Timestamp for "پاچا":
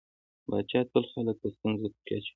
0.45-0.79